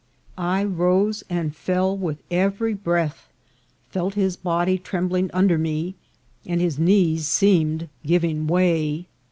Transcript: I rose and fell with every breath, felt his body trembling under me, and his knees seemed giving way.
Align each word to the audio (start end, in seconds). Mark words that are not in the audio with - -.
I 0.39 0.63
rose 0.63 1.23
and 1.29 1.55
fell 1.55 1.95
with 1.95 2.23
every 2.31 2.73
breath, 2.73 3.29
felt 3.91 4.15
his 4.15 4.35
body 4.35 4.79
trembling 4.79 5.29
under 5.31 5.59
me, 5.59 5.93
and 6.43 6.59
his 6.59 6.79
knees 6.79 7.27
seemed 7.27 7.87
giving 8.03 8.47
way. 8.47 9.05